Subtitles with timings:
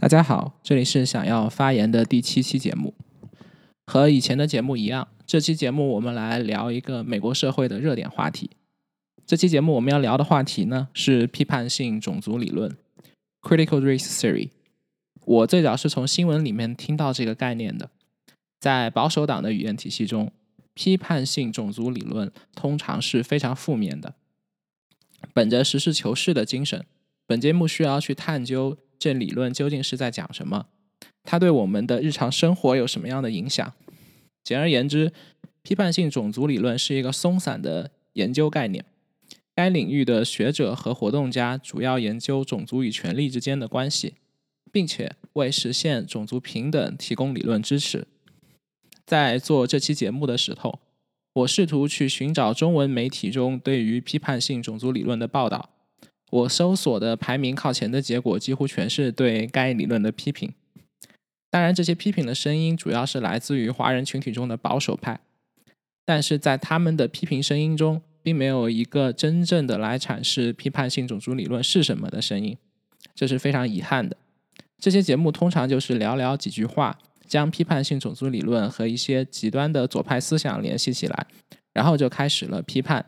[0.00, 2.94] 大家好，这里是想要发言的第七期节目。
[3.86, 8.48] 和以前的节目一样，这期节目我们来聊一个美国社会的热点话题。
[9.26, 12.74] 这期节目我们要聊的话题呢是批判性种族理论
[13.42, 14.48] （Critical Race Theory）。
[15.26, 17.90] 我最早是从新闻里面听到这个概念的。
[18.58, 20.32] 在保守党的语言体系中，
[20.72, 24.14] 批判性种族理论通常是非常负面的。
[25.34, 26.86] 本着实事求是的精神，
[27.26, 30.66] 本节目需要去探究这理论究竟是在讲什么，
[31.24, 33.72] 它对我们的日常生活有什么样的影响。
[34.44, 35.12] 简而言之，
[35.62, 38.84] 批判性种族理论是一个松散的研究概念。
[39.54, 44.14] 该领域的学者和活动家主要研究种族与权力之间的关系，
[44.70, 48.06] 并且为实现种族平等提供理论支持。
[49.06, 50.80] 在做这期节目的时候，
[51.32, 55.70] 我试图去寻找中文媒体中对于批判性种族理论的报道。
[56.30, 60.52] 我搜索的排名靠前的结果几乎全是对该理论的批评。
[61.50, 65.20] 当然，这些批评的声音主要是来自于华人群体中的保守派，
[66.04, 72.56] 但是在他们的批评声音中，并没有一个真正的来阐释批判性种族理论是什么的声音，
[73.14, 74.16] 这是非常遗憾的。
[74.78, 76.98] 这些节目通常就是寥寥几句话。
[77.26, 81.26] 将批判性种族理论和一些极端的左派思想联系起来，
[81.72, 83.06] 然后就开始了批判。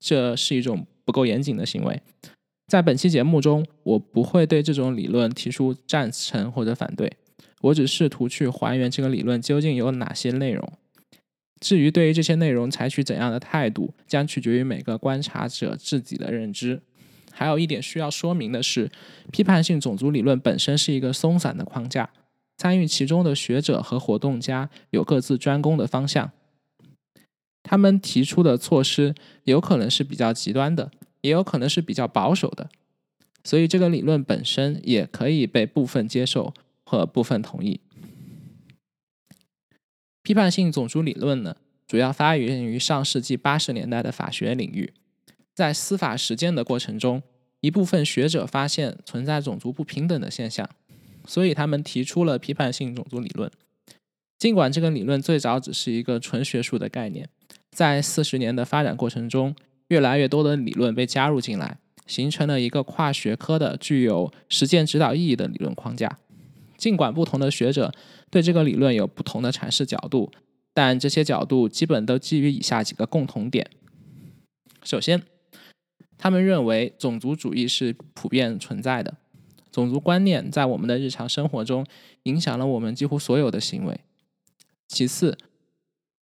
[0.00, 2.02] 这是一种不够严谨的行为。
[2.66, 7.12] 在本期节目中，我不会对这种理论提出赞成或者反对，
[7.60, 10.72] 我只试图去还原这个理论究竟有哪些内容。
[11.60, 16.82] 至于对于这些内容采取怎样的态度，将取决于每个观察者自己的认知。
[17.32, 18.90] 还有一点需要说明的是，
[19.30, 22.10] 批判性种族理论本身是一个松散的框架。
[22.58, 26.32] 参与其中的学者和活动家有各自专攻的方向，
[27.62, 30.90] 他们提出的措施有可能是比较极端的，
[31.26, 32.70] 也有可能是比较保守的，
[33.42, 37.80] 所以这个理论本身也可以被部分接受和部分同意。
[40.22, 41.56] 批判性种族理论呢，
[41.88, 44.92] 主要发源于上世纪八十年代的法学领域，
[45.52, 47.20] 在司法实践的过程中，
[47.60, 50.70] 一部分学者发现存在种族不平等的现象。
[51.26, 53.50] 所以他们提出了批判性种族理论。
[54.38, 57.28] 尽管这个理论最早只是一个纯学术的概念，
[57.72, 59.56] 在四十年的发展过程中，
[59.88, 66.18] 越来越多的理论被加入进来，形成了一个跨学科的、具有实践指导意义的理论框架。
[66.76, 67.92] 尽管不同的学者
[68.30, 70.30] 对这个理论有不同的阐释角度，
[70.74, 73.70] 但这些角度基本都基于以下几个共同点：
[74.82, 75.22] 首先，
[76.18, 79.16] 他们认为种族主义是普遍存在的。
[79.72, 81.84] 种族观念在我们的日常生活中
[82.22, 84.00] 影响了我们几乎所有的行为。
[84.88, 85.36] 其次，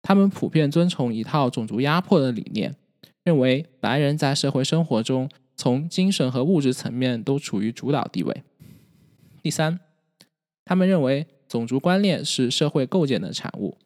[0.02, 2.74] 他们普遍遵从一套种族压迫的理念，
[3.24, 8.42] 认为白人在社会生活中从精神和物质层面都处于主导地位。
[9.42, 9.80] 第三，
[10.64, 13.78] 他们认为种族观念是社会构建的产物。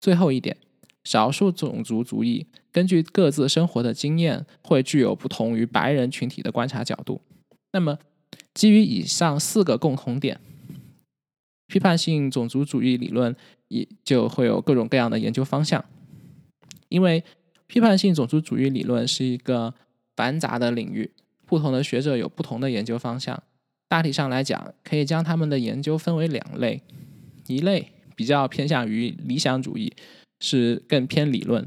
[0.00, 0.56] 最后一点，
[1.04, 7.20] 少数种族主义根据各自生活的经验，会具有不同于白人群体的观察角度。
[7.72, 7.98] 那么，
[8.52, 10.40] 基于以上四个共同点，
[11.68, 13.34] 批判性种族主义理论
[13.68, 15.84] 也就会有各种各样的研究方向。
[16.88, 17.24] 因为
[17.74, 19.74] 批判性种族主义理论是一个
[20.14, 21.10] 繁杂的领域，
[21.44, 23.42] 不同的学者有不同的研究方向。
[23.88, 26.82] 大体上来讲，可以将他们的研究分为两类：
[27.48, 29.92] 一类比较偏向于理想主义，
[30.38, 31.64] 是更偏理论；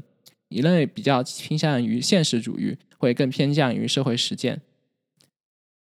[0.48, 4.62] 一类比较倾向于现实主义，会更偏向于社会实践。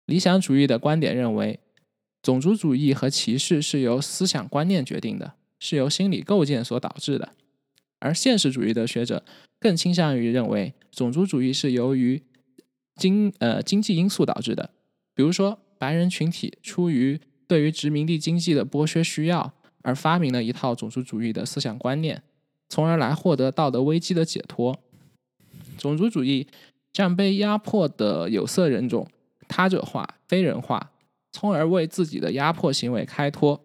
[0.06, 1.60] 理想主义的观点认为，
[2.22, 7.34] 种族主义和歧视是由思想观念决定的，是由心理构建所导致的；
[8.04, 9.24] 而现实主义的学者
[9.60, 12.22] 更倾向于认为，种族主义是由于
[12.98, 14.72] 经呃经济因素导致的。
[15.16, 19.54] 比如说，白人群体出于对于殖民地经济的剥削需要，
[19.84, 22.22] 而发明了一套种族主义的思想观念，
[22.68, 24.78] 从而来获得道德危机的解脱。
[25.78, 26.48] 种族主义
[26.92, 29.08] 将被压迫的有色人种。
[29.48, 30.92] 他者化、非人化，
[31.32, 33.64] 从而为自己的压迫行为开脱。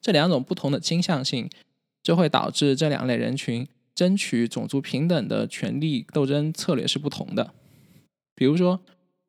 [0.00, 1.50] 这两种不同的倾向性，
[2.04, 3.66] 就会导致这两类人群
[3.96, 7.52] 争取种族平等的权利斗争策略是不同的。
[8.36, 8.80] 比如说，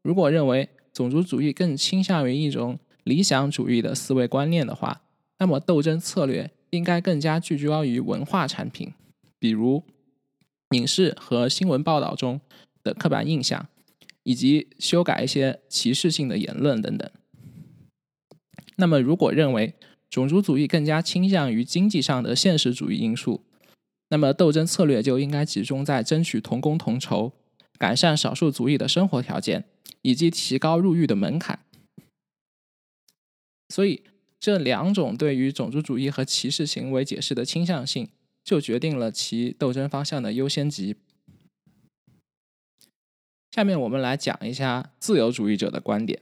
[0.03, 5.01] 如果认为种族主义更倾向于一种理想主义的思维观念的话，
[5.39, 8.93] 那么斗争策略应该更加聚焦于文化产品，
[9.39, 9.81] 比如
[10.71, 12.39] 影视和新闻报道中
[12.83, 13.67] 的刻板印象。
[14.27, 17.07] 以及修改一些歧视性的言论等等。
[18.77, 19.75] 那么，如果认为
[20.15, 23.43] 种族主义更加倾向于经济上的现实主义因素，
[24.07, 27.33] 那么斗争策略就应该集中在争取同工同酬、
[27.77, 29.65] 改善少数族裔的生活条件
[30.03, 31.59] 以及提高入狱的门槛。
[33.67, 34.03] 所以，
[34.39, 38.07] 这两种对于种族主义和歧视行为解释的倾向性，
[38.41, 40.95] 就决定了其斗争方向的优先级。
[43.51, 46.21] 下面我们来讲一下自由主义者的观点。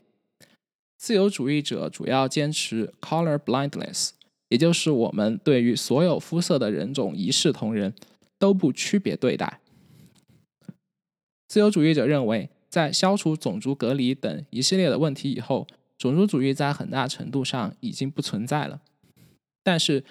[1.04, 4.12] 自由主义者主要坚持 color blindness，
[4.48, 7.94] 也就是我们对于所有肤色的人种一视同仁，
[8.40, 9.60] 都不区别对待。
[11.50, 15.68] 自由主义者认为，在消除种族隔离等一系列的问题以后，
[15.98, 18.80] 种族主义在很大程度上已经不存在了。
[19.62, 20.06] 但是，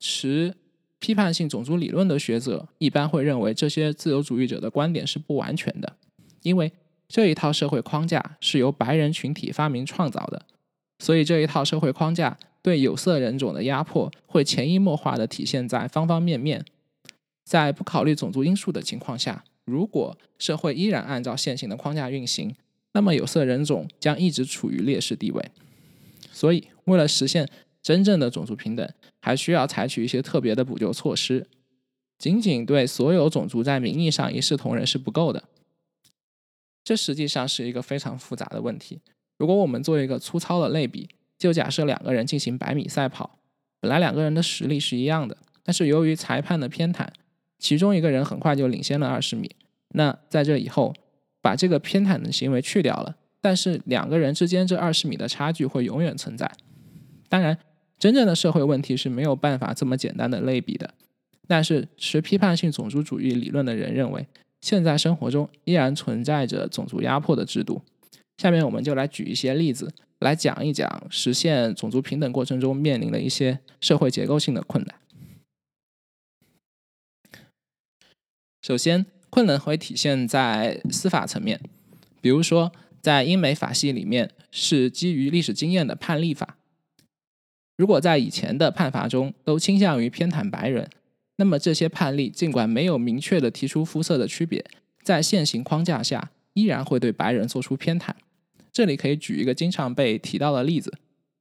[0.00, 0.54] 持
[0.98, 5.98] 批判性种族理论的学者一般会认为，这些自由主义者的观点是不完全的，
[6.40, 6.72] 因为。
[7.08, 10.44] 这一套社会框架是由白人群体发明创造的，
[10.98, 16.64] 所以这一套社会框架对有色人种的压迫会潜移默化地体现在方方面面。
[17.44, 22.54] 在不考虑种族因素的情况下，如果社会依然按照现行的框架运行，
[22.92, 25.50] 那么有色人种将一直处于劣势地位。
[26.30, 27.48] 所以，为了实现
[27.82, 28.86] 真正的种族平等，
[29.22, 31.46] 还需要采取一些特别的补救措施。
[32.18, 35.44] 仅仅对所有种族在名义上一视同仁是不够的。
[36.88, 38.98] 这实际上是一个非常复杂的问题。
[39.36, 41.06] 如果我们做一个粗糙的类比，
[41.36, 43.38] 就假设两个人进行百米赛跑，
[43.78, 47.06] 本来两个人的实力是一样的，但是由于裁判的偏袒，
[47.58, 49.54] 其中一个人很快就领先了二十米。
[49.90, 50.94] 那在这以后，
[51.42, 56.50] 把这个偏袒的行为去掉了，但是两个人之间这二十米的差距会永远存在。
[57.28, 57.58] 当然，
[57.98, 60.94] 真正的社会问题是没有办法这么简单的类比的。
[61.46, 64.26] 但是持批判性种族主义理论的人认为。
[64.60, 67.82] 现在生活中依然存在着种族压迫的制度。
[68.38, 74.94] 下面我们就来举一些例子，来讲一讲实现种族平等过程中面临的一些社会结构性的困难。
[78.62, 81.60] 首先，困难会体现在司法层面，
[82.20, 86.58] 比如说，在英美法系里面是基于历史经验的判例法。
[87.76, 90.90] 如果在以前的判罚中都倾向于偏袒白人。
[91.38, 94.64] 那么这些判例尽管没有明确的提出肤色的区别，
[95.02, 98.10] 在现行框架下依然会对白人做出偏袒。
[98.72, 100.92] 这里可以举一个经常被提到的例子，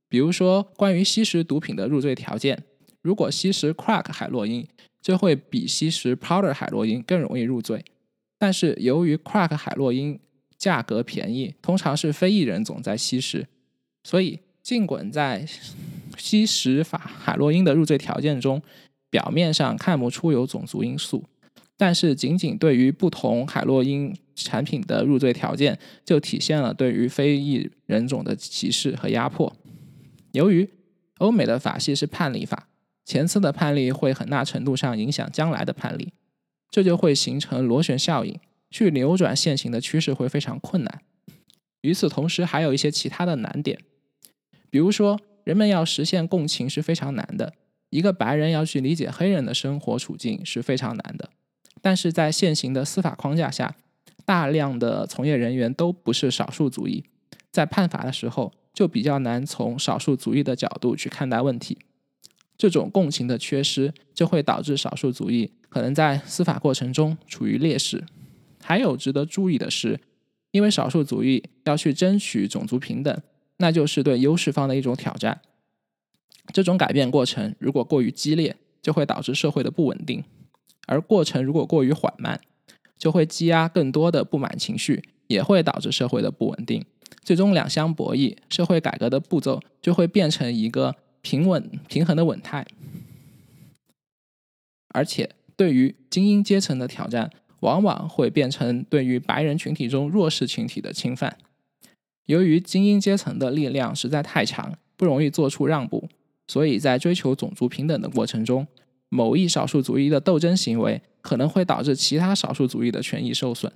[0.08, 2.64] 比如说关于吸食毒品的入罪条件，
[3.02, 4.68] 如果吸食 crack 海洛因，
[5.02, 7.84] 就会比吸食 powder 海洛因更容易入罪。
[8.38, 10.20] 但是由于 crack 海洛因
[10.58, 13.48] 价格便宜，通常是非裔人总在吸食，
[14.04, 15.44] 所以尽管在
[16.18, 18.62] 吸食法海洛因的入罪条件中，
[19.10, 21.24] 表面上看不出有种族因素，
[21.78, 29.56] 但是仅仅对于不同海洛因产品的入罪条件，就体现了对于非裔人种的歧视和压迫。
[30.34, 30.70] 由于
[31.20, 32.68] 欧美的法系是判例法，
[33.06, 36.14] 前次的判例会很大程度上影响将来的判例，
[36.70, 38.40] 这就会形成螺旋效应，
[38.70, 41.02] 去扭转现行的趋势会非常困难。
[41.82, 43.80] 与此同时，还有一些其他的难点，
[44.70, 47.54] 比如说人们要实现共情是非常难的。
[47.90, 51.30] 一个白人要去理解黑人的生活处境是非常难的，
[51.82, 53.76] 但是在现行的司法框架下，
[54.26, 57.04] 大量的从业人员都不是少数族裔，
[57.52, 61.78] 在判罚的时候就比较难从少数族裔的角度去看待问题。
[62.58, 68.04] 这种共情的缺失就会导致少数族裔可能在司法过程中处于劣势。
[68.62, 70.00] 还有值得注意的是，
[70.52, 73.22] 因为少数族裔要去争取种族平等，
[73.58, 75.40] 那就是对优势方的一种挑战。
[76.54, 80.22] 这种改变过程如果过于激烈，就会导致社会的不稳定；
[80.88, 82.40] 而过程如果过于缓慢，
[82.98, 86.84] 就会积压更多的不满情绪，也会导致社会的不稳定。
[87.22, 92.66] 最终两相博弈，社会改革的步骤就会变成一个平稳平衡的稳态。
[94.90, 101.38] 而且，对于精英阶层的挑战，往往会变成对于白人群体中弱势群体的侵犯。
[102.26, 106.10] 由于精英阶层的力量实在太强，不容易做出让步。
[106.48, 108.68] 所以在追求种族平等的过程中，
[109.10, 113.72] 某一少数族裔的斗争行为可能会导致其他少数族裔的权益受损，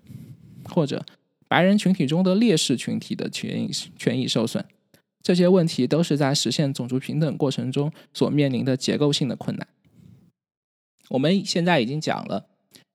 [0.66, 1.06] 或者
[1.48, 4.66] 白人群体中的劣势群体的权益权益受损。
[5.22, 9.68] 这些问题都是在实现种族平等过程中所面临的结构性的困难。
[11.10, 12.48] 我们现在已经讲了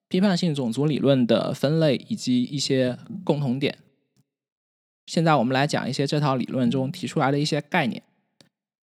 [0.09, 3.78] 批判性种族理论的分类以及一些共同点，
[5.06, 8.02] 现在我们来讲一些这套理论中提出来的一些概念。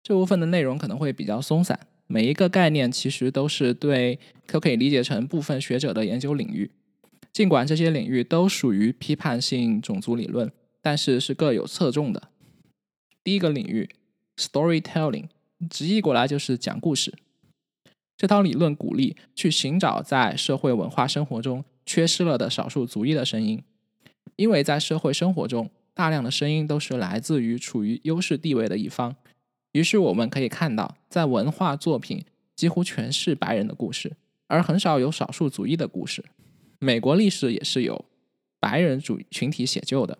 [0.03, 6.69] 这部分的内容可能会比较松散，每一个概念其实都是对，都可以理解成部分学者的研究领域。
[7.31, 12.29] 尽管这些领域都属于批判性种族理论，但是是各有侧重的。
[13.23, 13.89] 第一个领域
[14.35, 15.29] ，storytelling，
[15.69, 17.13] 直译过来就是讲故事。
[18.17, 23.63] 这套理论鼓励去寻找在社会文化生活中缺失了的少数族裔的声音，
[24.35, 29.15] 因为在社会生活中，大量的声音都是来自于处于优势地位的一方。
[29.73, 32.23] 于是我们可以看到，在文化作品
[32.55, 34.15] 几乎全是白人的故事，
[34.47, 36.23] 而很少有少数族裔的故事。
[36.79, 38.05] 美国历史也是由
[38.59, 40.17] 白人主群体写就的。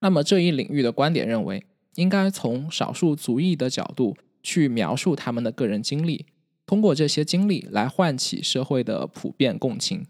[0.00, 6.26] 那么这一领域的观点认为，应该从少数族裔的角度去描述他们的个人经历，
[6.66, 10.06] 通过这些经历来唤起社会的普遍共情，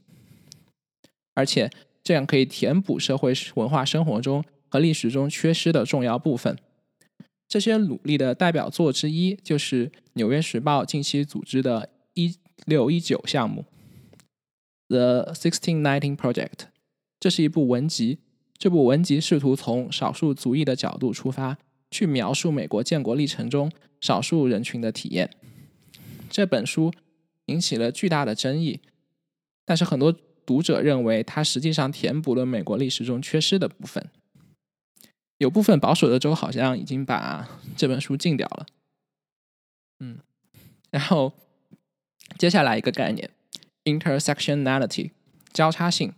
[1.35, 1.71] 而且
[2.03, 6.59] 这样可以填补社会文化生活中和历史中缺失的重要部分。
[7.49, 13.65] 这些努力的代表作之一就是《纽约时报》近期组织的“一六一九”项目
[14.89, 16.67] （The Sixteen Nineteen Project）。
[17.21, 18.19] 这是一部文集。
[18.59, 21.59] 这部文集试图从少数族裔的角度出发，
[21.91, 25.31] 去描述美国建国历程中少数人群的体验。
[26.31, 26.91] 这本书
[27.47, 28.81] 引起了巨大的争议，
[29.65, 30.11] 但是很多
[30.45, 34.11] 读者认为它实际上填补了美国历史中缺失的部分。
[35.39, 38.67] 有部分保守的州好像已经把这本书禁掉了。
[40.01, 40.19] 嗯，
[40.91, 41.33] 然后
[42.39, 43.31] 接下来一个概念
[43.85, 45.11] ：intersectionality，
[45.53, 46.15] 交叉性。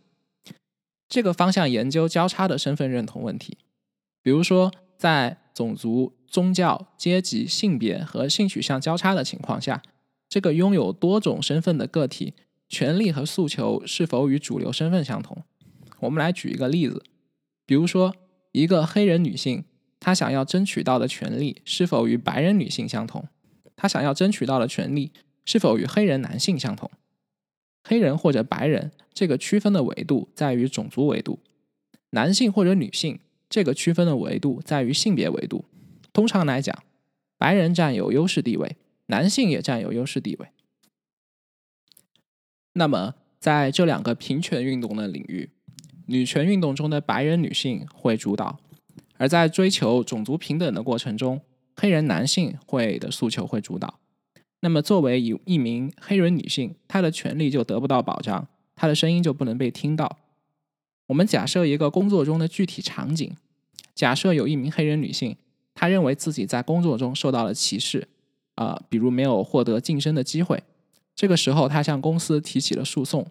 [1.09, 3.57] 这个方向研究交叉的身份认同问题，
[4.23, 9.83] 比如说在种族、宗教、阶级、性别和性取向交叉的情况下，
[10.29, 12.35] 这个拥有多种身份的个体
[12.69, 15.43] 权利和诉求是否与主流身份相同？
[16.01, 17.03] 我们来举一个例子，
[17.65, 18.15] 比如说
[18.59, 19.65] 一个黑人女性，
[20.01, 23.29] 她想要争取到的权利是否与白人女性相同？
[23.77, 25.13] 她想要争取到的权利
[25.45, 26.91] 是否与黑人男性相同？
[27.85, 31.39] 黑人或者白人这个区分的维度在于种族维度，
[32.11, 35.65] 男性或者女性这个区分的维度在于性别维度。
[36.13, 36.77] 通常来讲，
[37.37, 40.49] 白人占有优势地位，男性也占有优势地位。
[42.73, 45.51] 那么，在这两个平权运动的领域，
[46.11, 48.59] 女权运动中的白人女性会主导，
[49.19, 51.43] 而在追求种族平等的过程中，
[51.77, 53.99] 黑人男性会的诉求会主导。
[54.61, 60.19] 那么，作为一一名黑人女性，她的权利就得不到保障，她的声音就不能被听到。
[61.09, 63.37] 我们假设一个工作中的具体场景：
[63.95, 65.37] 假设有一名黑人女性，
[65.75, 68.09] 她认为自己在工作中受到了歧视，
[68.55, 70.63] 啊，比如没有获得晋升的机会。
[71.15, 73.27] 这个时候，她向公司提起了诉讼，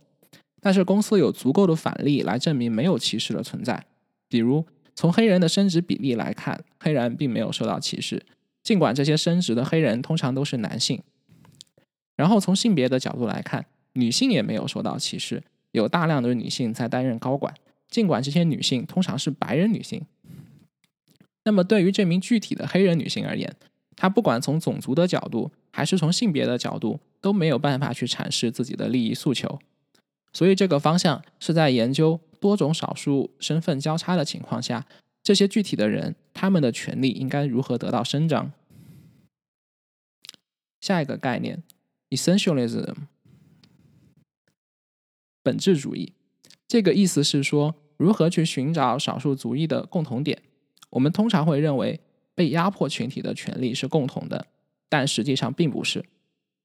[0.67, 3.85] 但是公司有足够的反例来证明没有歧视的存在。
[4.27, 8.25] 比如，从黑人的升职比例来看，黑人并没有受到歧视，
[8.61, 11.01] 尽管这些升职的黑人通常都是男性。
[12.17, 17.53] 然后从性别的角度来看，女性也没有受到歧视，有大量的女性在担任高管，
[17.89, 20.01] 尽管这些女性通常是白人女性。
[21.45, 23.55] 那么对于这名具体的黑人女性而言，
[23.95, 29.57] 她不管从种族的角度还是从性别的角度，都没有办法去阐释自己的利益诉求。
[30.33, 34.85] 所以这个方向是在研究多种少数身份交叉的情况下，
[35.23, 38.51] 这些具体的人他们的权利应该如何得到伸张。
[40.79, 41.63] 下一个概念。
[42.09, 42.95] Essentialism，
[45.43, 46.13] 本质主义，
[46.65, 50.41] 这个意思是说，如何去寻找少数族裔的共同点。
[50.91, 51.99] 我们通常会认为
[52.33, 54.47] 被压迫群体的权利是共同的，
[54.87, 56.05] 但实际上并不是。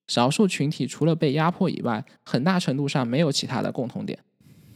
[0.06, 4.18] 少数群体除了被压迫以外，很大程度上没有其他的共同点。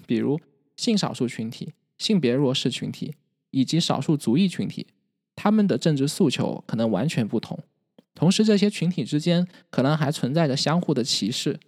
[0.07, 0.41] 比如
[0.77, 3.15] 性少数群体、性别弱势群体
[3.51, 4.87] 以及少数族裔群体，
[5.35, 7.59] 他们的政治诉求可能完全不同。
[8.15, 11.61] 同时，这些群体之间可能还存在着相互的歧视。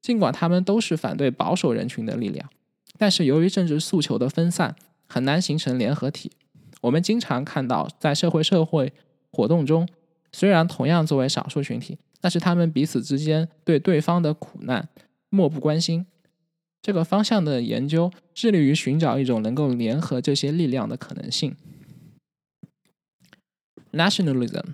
[0.00, 2.50] 尽管他们都是反对保守人群的力量，
[2.98, 4.74] 但是由于政治诉求的分散，
[5.06, 6.32] 很难形成联合体。
[6.80, 8.92] 我们经常看到，在社会社会
[9.30, 9.86] 活动中，
[10.32, 14.88] 虽然同样作为少数群体，但是他们彼此之间对对方的苦难
[15.28, 16.06] 漠不关心。
[16.80, 21.54] 这个方向的研究致力于寻找一种能够联合这些力量的可能性。
[23.92, 24.72] Nationalism。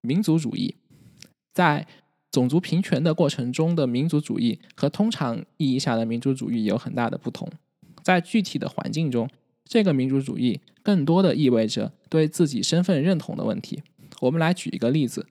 [0.00, 0.76] 民族主义
[1.52, 1.86] 在
[2.30, 7.50] 种族平权的过程中的民族主义和通常意义下的民族主义有很大的不同。
[8.04, 9.28] 在具体的环境中，
[9.64, 13.82] 这个民族主义更多的意味着对自己身份认同的问题。
[14.20, 15.26] 我们来举一个例子，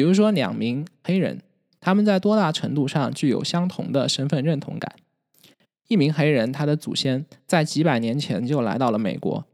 [0.00, 1.42] 比如说两名黑人，
[1.78, 4.94] 他们在多大程度上具有相同的身份认同感？
[5.88, 9.44] 一名黑人，他的祖先在几百年前就来到了美国，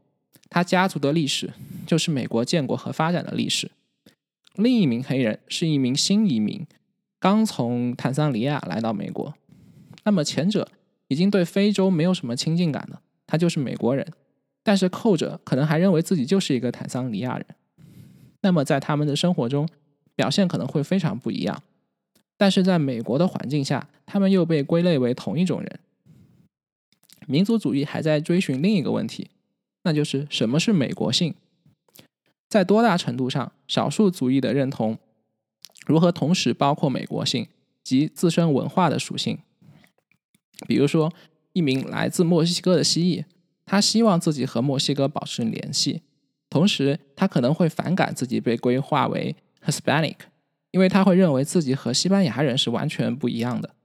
[0.49, 1.49] 他家族的历史
[1.85, 3.69] 就是美国建国和发展的历史。
[4.55, 6.65] 另一名黑人是一名新移民，
[7.19, 9.33] 刚从坦桑尼亚来到美国。
[10.05, 10.69] 那么前者
[11.09, 14.07] 已经对非洲没有什么亲近感了，他就是美国人。
[14.63, 17.45] 但是后者可能还认为自己就是一个坦桑尼亚人。
[18.39, 19.67] 那么在他们的生活中，
[20.17, 21.63] 表现可能会非常不一样。
[22.35, 25.79] 但是在美国的环境下，他们又被归类为同一种人。
[27.27, 29.29] 民族主义还在追寻另一个问题，
[29.83, 31.35] 那就是什么是美国性。
[32.49, 34.97] 在多大程度上，少数族裔的认同
[35.85, 37.47] 如何同时包括美国性
[37.83, 39.39] 及自身文化的属性？
[40.67, 41.13] 比如说，
[41.53, 43.25] 一名来自墨西哥的蜥蜴，
[43.65, 46.01] 他希望自己和墨西哥保持联系，
[46.49, 49.35] 同时他可能会反感自己被规划为
[49.67, 50.15] Hispanic，
[50.71, 53.75] 因为他会认为自己和西班牙人是完全不一样的。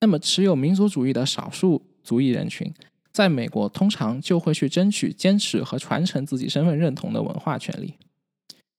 [0.00, 2.74] 那么，持有民族主义的少数族裔人群，
[3.12, 7.94] 在美国通常就会去争取、坚持和传承自己身份认同的文化权利，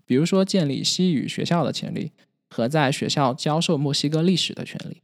[0.06, 2.12] 比如说建立西语学校的权利
[2.50, 5.02] 和在学校教授墨西哥历史的权利。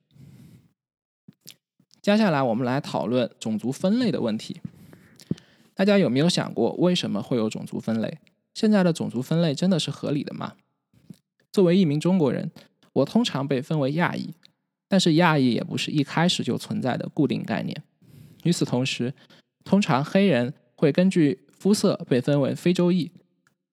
[2.02, 4.62] 接下来，我们来讨论种族分类的问题。
[5.74, 8.20] 大家有没有想过，为什么会有种族分类？
[8.54, 10.54] 现在的种族分类真的是合理的吗？
[11.54, 12.52] 作为一名中国人，
[12.92, 14.34] 我通常被分为亚裔。
[14.90, 17.82] 但是亚裔也不是一开始就存在的固定概念。
[18.44, 19.14] 与此同时，
[19.64, 23.10] 通常黑人会根据肤色被分为非洲裔，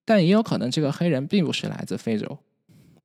[0.05, 2.39] 但也有可能这个黑人并不是来自非洲。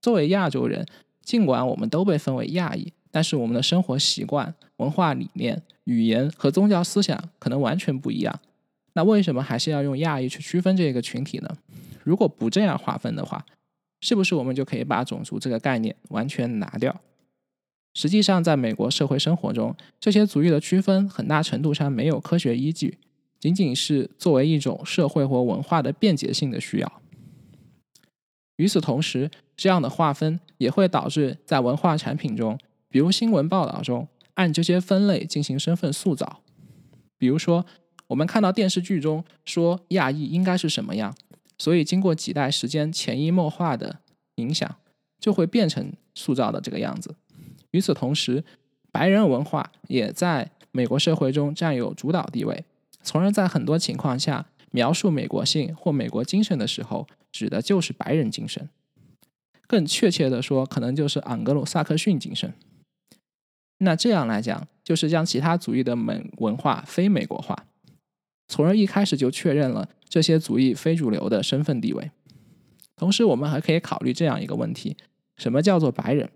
[0.00, 0.86] 作为亚洲人，
[1.22, 8.40] 尽管我们都被分为亚裔，但是我们的生活习惯、文化理念、语言和宗教思想可能完全不一样。
[8.94, 11.48] 那为什么还是要用亚裔去区分这个群体呢？
[12.02, 13.44] 如果不这样划分的话，
[14.00, 17.00] 是不是我们就可以把种族这个概念完全拿掉？
[17.94, 22.98] 实际上，在美国社会生活中，这些族裔的区分很大程度上没有科学依据，
[23.40, 27.00] 仅仅是作为一种社会或文化的便捷性的需要。
[28.56, 36.42] 与此同时，这样的划分也会导致在文化产品中，比如新闻报道中，按这些分类进行身份塑造。
[37.16, 37.64] 比如说，
[38.08, 41.14] 我们看到电视剧中说亚裔应该是什么样，
[41.58, 44.00] 所以经过几代时间潜移默化的
[44.36, 44.76] 影响，
[45.18, 47.14] 就会变成塑造的这个样子。
[47.70, 48.44] 与此同时，
[48.92, 52.64] 白人文化也在美国社会中占有主导地位，
[53.02, 58.68] 从而在很多情况下描述美国性或美国精神的时候，指的就是白人精神。
[59.66, 62.54] 更确切的说，可能就是盎格鲁撒克逊精神。
[63.78, 67.66] 那这样来讲，就是将其他族裔的美文化非美国化，
[68.48, 72.10] 从而一开始就确认了这些族裔非主流的身份地位。
[72.96, 74.96] 同时，我们还可以考虑这样一个问题：
[75.36, 76.30] 什么叫做白人？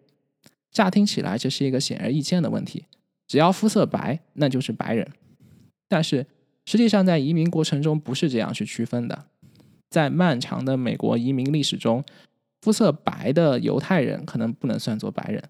[0.70, 2.84] 乍听起来这是一个显而易见的问题，
[3.26, 5.10] 只要肤色白，那就是白人。
[5.88, 6.26] 但是
[6.66, 9.24] 实际上，在移民过程中不是这样去区分的。
[9.88, 12.04] 在漫长的美国移民历史中，
[12.60, 15.42] 肤色白的犹太人可能不能算作白人，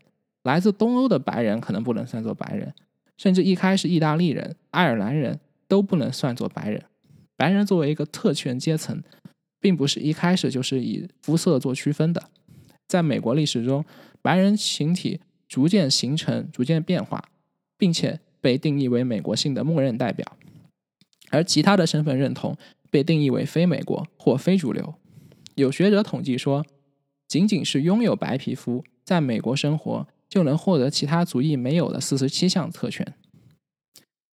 [0.44, 2.72] 来自东欧的白人可能不能算作白人，
[3.16, 6.84] 甚至一开始意大利人、爱尔兰人都不能算作白人。
[7.40, 9.02] 白人作为一个特权阶层，
[9.58, 12.28] 并不是一开始就是以肤色做区分的。
[12.86, 13.82] 在美国历史中，
[14.20, 17.30] 白人群体逐渐形成、逐渐变化，
[17.78, 20.36] 并且被定义为美国性的默认代表，
[21.30, 22.54] 而其他的身份认同
[22.90, 24.96] 被定义为非美国或非主流。
[25.54, 26.66] 有学者统计说，
[27.26, 33.14] 仅仅是拥有白皮肤，在美国生活就能获得其他族裔没有的四十七项特权。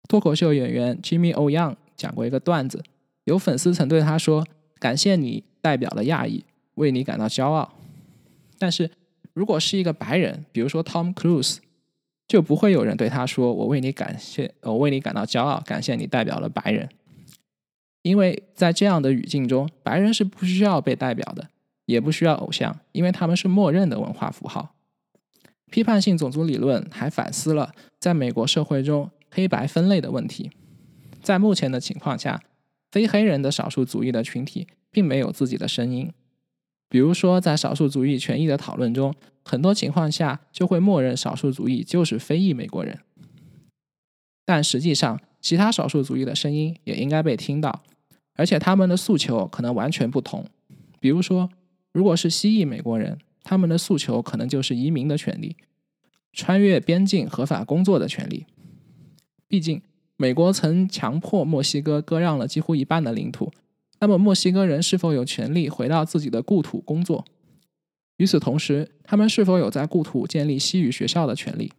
[0.08, 1.50] 脱口秀演员 Jimmy O.
[1.50, 2.82] Young 讲过一个段子，
[3.24, 4.46] 有粉丝曾对他说
[4.78, 7.74] ：“感谢你代表了亚裔，为你感到骄傲。”
[8.58, 8.90] 但是，
[9.32, 11.58] 如果是一个白人，比如说 Tom Cruise，
[12.28, 16.88] 就不会有人对他说：“我为你感谢，我为你感到骄傲，感谢你代表了白人。”
[18.02, 21.48] 因为在这样的语境中，白人是不需要被代表的，
[21.86, 24.74] 也不需要偶像，因为他们是默认的文化符号。
[25.70, 30.50] 批判性种族理论还反思了在美国社会中黑白分类的问题。
[31.22, 32.42] 在目前的情况下，
[32.94, 36.12] 非黑人的少数族裔的群体并没有自己的声音。
[36.88, 43.00] 比如说，在少数族裔权益的讨论中，很多情况下就会默认少数族裔就是非裔美国人。
[44.44, 47.82] 但实际上，其他少数族裔的声音也应该被听到，
[48.34, 50.46] 而且他们的诉求可能完全不同。
[51.00, 51.50] 比如说，
[51.92, 55.56] 如果是西裔美国人，他们的诉求可能就是移民的权利，
[56.32, 58.46] 穿越边境合法工作的权利。
[59.48, 59.82] 毕竟，
[60.16, 63.52] 美国曾强迫墨西哥割让了几乎一半的领土。
[64.00, 67.24] 那么，墨西哥人是否有权利回到自己的故土工作？
[68.18, 71.72] 与此同时，他们是否有在故土建立西语学校的权利？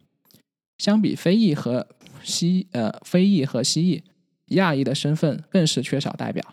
[0.78, 1.86] 相比非裔和
[2.22, 4.02] 西呃非裔和西裔，
[4.48, 6.44] 亚裔的身份更是缺少代表。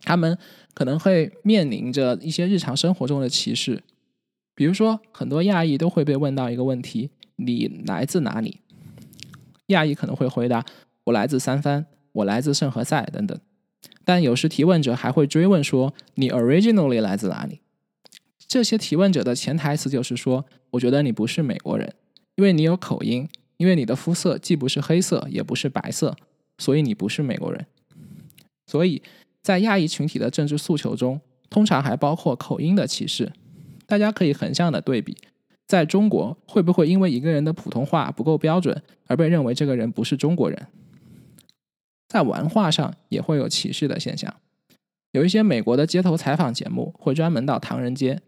[0.00, 0.36] 他们
[0.74, 3.84] 可能会面临着一些日常生活中的歧视，
[4.56, 8.61] 比如说，很多亚裔都会被问到一个问题：“你来自哪里？”
[9.72, 10.64] 亚裔可能会回答
[11.04, 13.38] ：“我来自三藩，我来自圣何塞等等。”
[14.04, 17.60] 但有时提问者还会追问说：“你 originally 来自哪里？”
[18.46, 21.94] 这些提问者的潜台词就是说：“我觉得你不是美国人，
[22.36, 26.16] 因为你有口音，因为你的肤色既不是黑色也不是白色，
[26.58, 27.66] 所以你不是美国人。”
[28.66, 29.02] 所以
[29.42, 33.32] 在亚裔群体的政治诉求中，通常还包括口音的歧视。
[33.86, 35.16] 大家可以横向的对比，
[35.72, 40.66] 在中国会不会因为一个人的普通话不够标准而被认为这个人不是中国人？
[42.10, 44.34] 在文化上也会有歧视的现象。
[45.12, 48.20] 有一些美国的街头采访节目会专门到唐人街，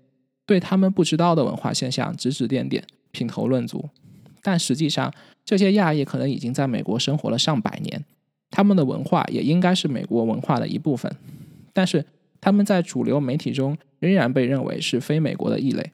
[0.47, 3.91] 对他们不知道的文化现象指指点点、品头论足。
[4.41, 5.13] 但实际上，
[5.45, 8.07] 这些亚裔可能已经在美国生活了上百年，
[8.49, 11.15] 他们的文化也应该是美国文化的一部分。
[11.75, 12.07] 但是
[12.41, 15.93] 他们在主流媒体中仍然被认为是非美国的异类。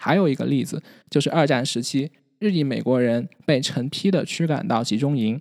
[0.00, 5.40] 还有一个例子就是二战时期，日裔美国人被成批的驱赶到集中营，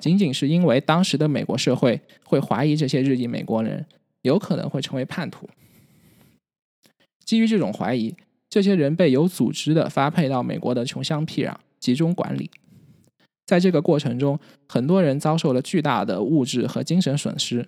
[0.00, 3.86] 仅仅是因为当时的美国社会会怀疑这些日裔美国人。
[4.22, 5.48] 有可能会成为叛徒。
[7.24, 8.14] 基于这种怀疑，
[8.50, 12.50] 这些人被有组织的发配到美国的穷乡僻壤集中管理。
[13.46, 17.66] 在这个过程中，很多人遭受了巨大的物质和精神损失。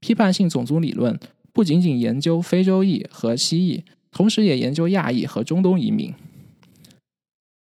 [0.00, 1.16] 批判性种族理论
[1.52, 6.14] 不仅仅研究非洲裔和西裔，同时也研究亚裔和中东移民，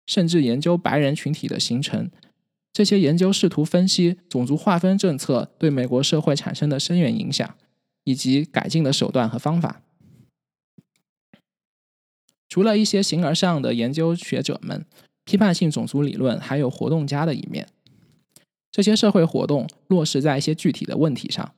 [0.06, 2.10] 甚至研究白人群体的形成。
[2.72, 7.56] 这些研究试图分析种族划分政策对美国社会产生的深远影响。
[8.04, 9.82] 以及改进的手段和方法。
[12.48, 14.86] 除了一些形而上的研究学者们，
[15.24, 17.68] 批判性种族理论还有活动家的一面。
[18.72, 21.54] 这些社会活动落实在一些具体的问题上。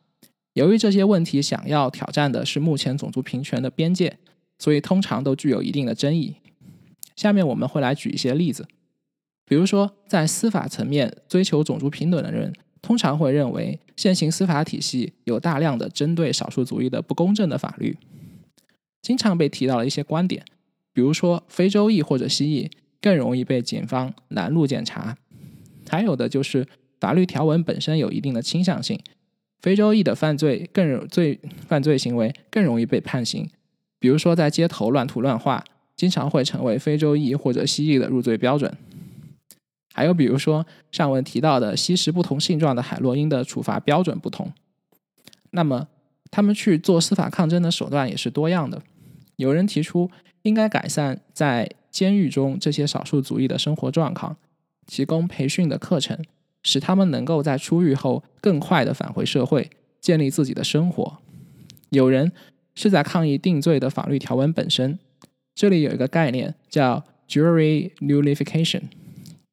[0.55, 4.19] 由于这些问题想要挑战的是目前种族平权的边界，
[4.63, 6.37] 所以通常都具有一定的争议。
[7.17, 8.69] 下面我们会来举一些例子，
[9.45, 12.53] 比如说在司法层面追求种族平等的人。
[12.81, 17.97] 通常会认为现行司法体系有大量的针对少数族裔的不公正的法律，
[19.01, 20.45] 经常被提到了一些观点，
[20.93, 22.69] 比如说非洲裔或者西裔
[23.01, 25.17] 更容易被警方拦路检查，
[25.89, 26.67] 还有的就是
[26.99, 28.99] 法律条文本身有一定的倾向性，
[29.61, 33.49] 非洲裔的犯罪更罪犯罪行为更容易被判刑，
[34.03, 35.63] 比如说在街头乱涂乱画，
[35.95, 38.77] 经常会成为非洲裔或者西裔的入罪标准。
[39.95, 44.53] 还有比如说上文提到的吸食不同性状的海洛因的处罚标准不同，
[45.53, 45.87] 那么
[46.33, 48.83] 他们去做司法抗争的手段也是多样的。
[49.37, 50.11] 有人提出
[50.43, 54.37] 应该改善在监狱中这些少数族裔的生活状况，
[54.85, 56.19] 提供培训的课程，
[56.65, 61.19] 使他们能够在出狱后更快地返回社会，建立自己的生活。
[61.91, 62.33] 有人
[62.75, 64.99] 是在抗议定罪的法律条文本身。
[65.55, 68.83] 这里有一个概念叫 jury nullification。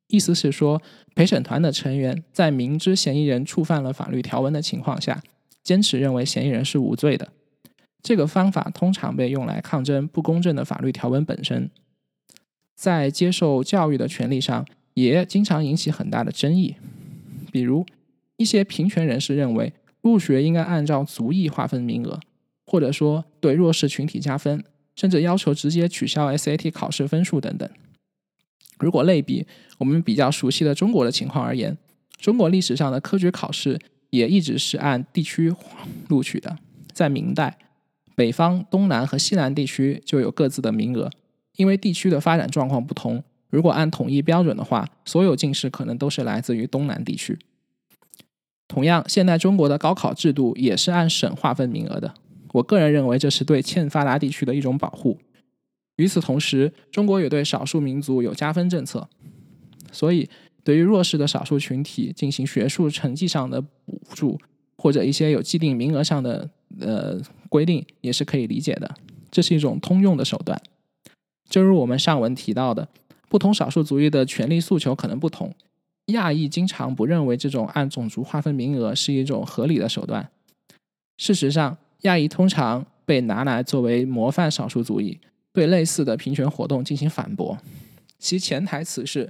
[0.07, 0.81] 意思是说，
[1.13, 5.21] 陪审团的成员在明知嫌疑人触犯了法律条文的情况下，
[5.63, 7.29] 坚持认为嫌疑人是无罪的。
[8.01, 11.69] 这个方法通常被用来抗争不公正的法律条文本身。
[12.75, 16.75] 在接受教育的权利上，也经常引起很大的争议。
[17.51, 17.85] 比如，
[18.37, 22.19] 一些平权人士认为入学应该按照族裔划分名额，
[22.69, 24.63] 或者说对弱势群体加分，
[24.95, 27.67] 甚至要求直接取消 SAT 考试分数等等。
[28.77, 29.47] 如果类比
[29.79, 31.75] 我们比较熟悉的中国的情况而言，
[32.19, 33.79] 中国历史上的科举考试
[34.11, 35.51] 也一直是按地区
[36.09, 36.59] 录取的。
[36.93, 37.57] 在明代，
[38.15, 41.09] 北方、东南和西南地区就有各自的名额，
[41.55, 43.23] 因为地区的发展状况不同。
[43.49, 47.39] 如果按统一标准的话，所有进士可能都是来自于东南地区。
[48.67, 52.13] 同样，现代中国的高考制度也是按省划分名额的。
[52.53, 55.17] 我个人认为，这是对欠发达地区的一种保护。
[55.97, 59.07] 与此同时，中国也对少数民族有加分政策，
[59.91, 60.29] 所以
[60.63, 64.39] 对于弱势的少数群体进行学术成绩上的补助，
[64.77, 68.95] 或者一些有既定名额上的呃规定，也是可以理解的。
[69.29, 70.59] 这是一种通用的手段。
[71.49, 72.87] 正如我们上文提到的，
[73.27, 75.53] 不同少数族裔的权利诉求可能不同。
[76.07, 80.31] 亚裔经常不认为这种按种族划分名额是一种合理的手段。
[81.17, 85.19] 事实上，亚裔通常被拿来作为模范少数族裔。
[85.51, 87.57] 对类似的平权活动进行反驳，
[88.19, 89.29] 其潜台词是：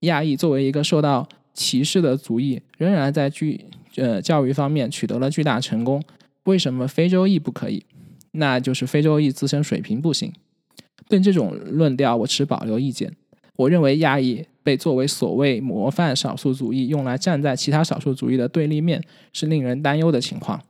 [0.00, 3.64] 亚裔作为一个受到歧视的族裔，仍然在巨
[3.94, 6.02] 呃教育方面取得了巨大成功。
[6.42, 7.84] 为什么非洲裔不可以？
[8.32, 10.32] 那就是非洲裔自身水平不行。
[11.08, 13.14] 对这种论调，我持保留意见。
[13.54, 20.60] 我认为亚裔被作为所谓模范少数族裔，用来站在其他少数族裔的对立面，是令人担忧的情况。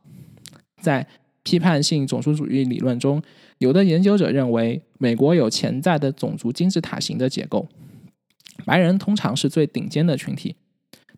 [0.79, 1.05] 在
[1.45, 3.21] 批判性种族主义理论中，
[3.59, 7.69] 有的研究者认为，美国有潜在的种族金字塔型的结构，
[8.65, 10.55] 白人通常是最顶尖的群体，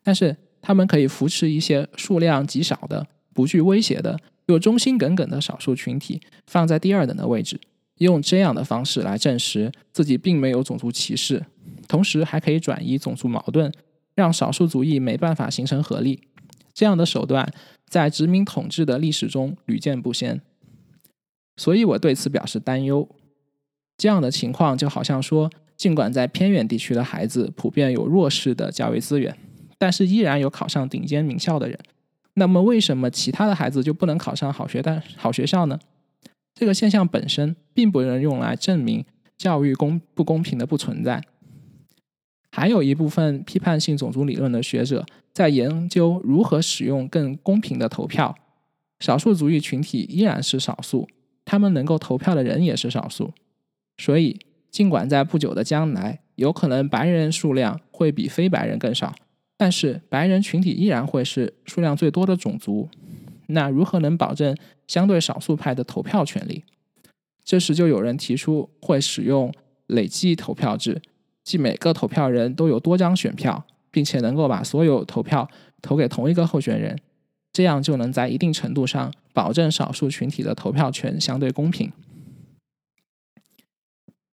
[0.04, 7.58] 但是他们可以扶持一些数量极少的、不具威胁的、又忠心耿耿的少数群体放在第二等的位置，
[8.00, 11.46] 用这样的方式来证实自己并没有种族歧视，
[11.88, 13.72] 同时还可以转移种族矛盾，
[14.14, 16.22] 让少数族裔没办法形成合力。
[16.74, 17.50] 这样的手段。
[17.88, 20.42] 在殖民统治的历史中屡见不鲜。
[21.56, 23.10] 所以我对此表示担忧。
[23.98, 29.36] 这样的情况就好像说，尽管在偏远地区的孩子普遍有弱势的教育资源，
[29.80, 31.80] 但是依然有考上顶尖名校的人。
[32.36, 35.80] 那么，为什么其他的孩子就不能考上好学但好学校呢？
[36.54, 39.04] 这个现象本身并不能用来证明
[39.36, 41.24] 教育公不公平的不存在。
[42.58, 48.36] 还有一部分批判性种族理论的学者在研究如何使用更公平的投票。
[49.00, 51.08] 少数族裔群体依然是少数，
[51.46, 53.32] 他们能够投票的人也是少数。
[54.00, 54.40] 所以，
[54.72, 59.14] 尽管在不久的将来，有可能白人数量会比非白人更少。
[59.56, 62.90] 但是白人群体依然会是数量最多的种族，
[63.46, 66.64] 那如何能保证相对少数派的投票权利？
[67.44, 69.54] 这时就有人提出会使用
[69.86, 71.00] 累计投票制，
[71.48, 75.50] 即每个投票人都有多张选票，并且能够把所有投票
[75.82, 77.00] 投给同一个候选人，
[77.54, 81.90] 这样就能在一定程度上保证少数群体的投票权相对公平。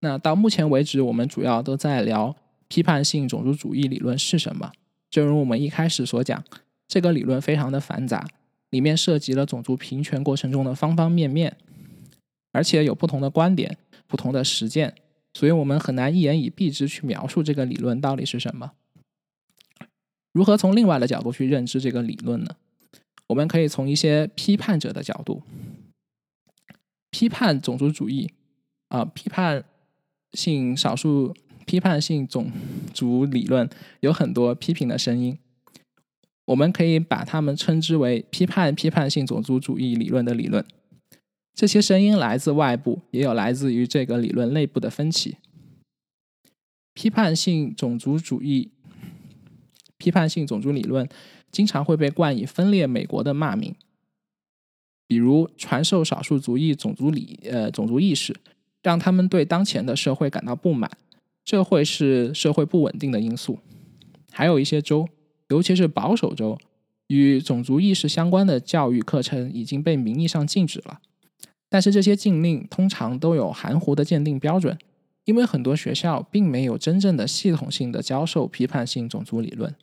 [0.00, 2.34] 那到目前为止，我们主要都在聊
[2.66, 4.72] 批判性种族主义理论是什么。
[5.08, 6.42] 正如我们一开始所讲，
[6.88, 8.26] 这个理论非常的繁杂，
[8.70, 11.56] 里面涉及了种族平权过程中的方方面面，
[12.50, 14.92] 而且有不同的观点、不同的实践，
[15.34, 18.72] 所以我们很难一言以蔽之去描述这个理论到底是什么。
[20.32, 22.56] 如何从另外的角度去认知这个理论呢？
[23.26, 25.42] 我们可以从一些批判者的角度，
[27.10, 28.30] 批判种族主义，
[28.88, 29.64] 啊，批判
[30.32, 31.34] 性少数。
[31.66, 32.52] 批判性种
[32.92, 33.66] 族理论
[34.00, 35.38] 有很多批评的声音，
[36.44, 40.62] 我们可以把它们称之为批判批判性种族主义理论的理论。
[41.54, 45.36] 这些声音来自外部，也有来自于这个理论内部的分歧。
[46.92, 48.70] 批判性种族主义、
[49.96, 51.08] 批判性种族理论
[51.50, 53.74] 经常会被冠以分裂美国的骂名，
[55.06, 58.34] 比如传授少数族裔种族理呃种族意识，
[58.82, 60.90] 让他们对当前的社会感到不满。
[61.44, 63.58] 这会是社会不稳定的因素。
[64.32, 65.06] 还有一些州，
[65.50, 66.58] 尤其是保守州，
[67.08, 71.00] 与种族意识相关的教育课程已经被名义上禁止了。
[71.74, 74.78] 但是这些禁令通常都有含糊的鉴定标准，
[75.24, 79.74] 因为很多学校并没有真正的系统性的教授批判性种族理论。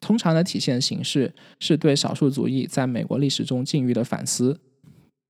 [0.00, 4.60] 通常的体现形式是对少数族裔在美国历史中境遇的反思。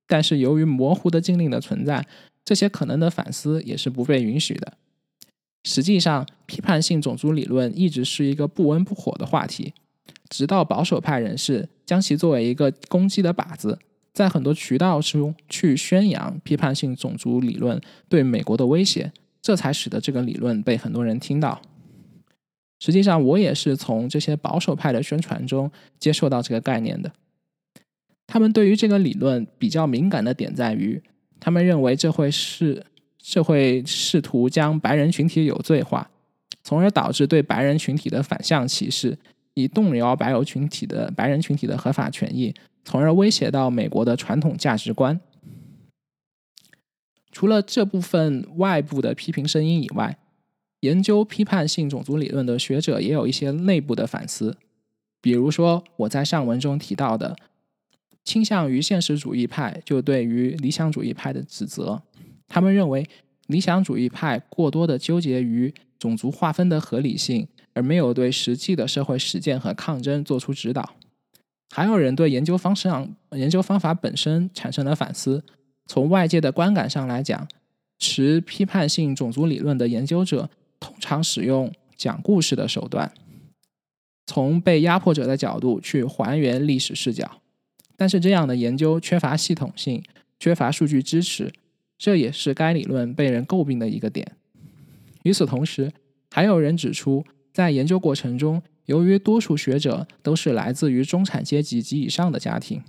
[0.06, 2.06] 但是由于模糊的禁令的存在，
[2.44, 4.74] 这些可能的反思也是不被允许的。
[5.64, 9.72] 实际上，批判性种族理论一直是一个不温不火的话题，
[10.28, 13.78] 直到保守派人士将其作为一个攻击的靶子，
[14.16, 21.60] 在很多渠道中去宣扬批判性种族理论对美国的威胁，这才使得这个理论被很多人听到。
[22.80, 27.12] 实际上，我也是从这些保守派的宣传中接受到这个概念的。
[28.26, 31.02] 他们对于这个理论比较敏感的点在于，
[31.38, 32.86] 他们认为这会是。
[33.28, 36.08] 这会试图将白人群体有罪化，
[36.62, 39.18] 从而导致对白人群体的反向歧视，
[39.56, 45.18] 以动摇白人群体的白人群体的合法权益，从而威胁到美国的传统价值观。
[47.32, 50.18] 除了这部分外部的批评声音以外，
[50.80, 54.58] 研究批判性种族理论的学者也有一些内部的反思。
[55.22, 57.34] 比如说，我在上文中提到的，
[58.24, 62.02] 倾向于现实主义派就对于理想主义派的指责。
[62.46, 63.08] 他们认为，
[63.46, 70.94] 理想主义派过多的纠结于种族划分的合理性，而没有对实际的社会实践和抗争做出指导。
[71.70, 75.44] 还有人对研究方式上、研究方法本身产生了反思。
[75.86, 77.46] 从外界的观感上来讲，
[77.98, 80.48] 持批判性种族理论的研究者
[80.80, 83.12] 通常使用讲故事的手段，
[84.26, 87.42] 从被压迫者的角度去还原历史视角。
[87.94, 90.02] 但是，这样的研究缺乏系统性，
[90.40, 91.52] 缺乏数据支持。
[91.98, 94.36] 这也是该理论被人诟病的一个点。
[95.24, 95.92] 与此同时，
[96.30, 97.24] 还有人指出，
[97.56, 102.82] 在研究过程中，由于多数学者都是来自于中产阶级及以上的家庭，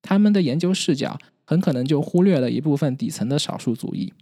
[0.00, 4.14] 他们的研究视角很可能就忽略了一部分底层的少数族裔。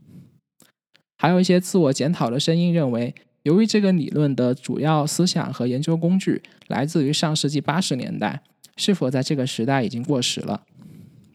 [1.17, 8.43] 还有一些自我检讨的声音认为，由于这个理论的主要思想和研究工具来自于上世纪八十年代，
[8.77, 10.65] 是否在这个时代已经过时了？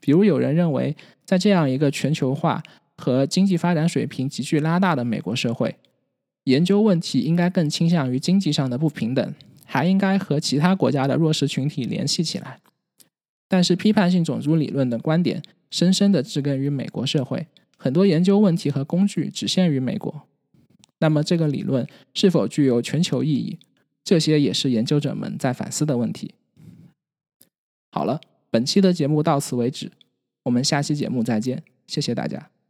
[0.01, 2.61] 比如，有人认为，在这样一个全球化。
[2.97, 5.75] 和经济发展水平急剧拉大的美国社会，
[6.45, 9.33] 研究问题应该更倾向于经济上的不平等，
[9.65, 12.59] 还应该和其他国家的弱势群体联系起来。
[13.47, 20.23] 但是，批判性种族理论的观点深深的植根于美国社会，很多研究问题和工具只限于美国。
[20.99, 23.59] 那么，这个理论是否具有全球意义？
[24.03, 26.33] 这些也是研究者们在反思的问题。
[27.91, 29.91] 好了，本期的节目到此为止，
[30.43, 31.63] 我们下期节目再见。
[31.87, 32.60] 谢谢大家。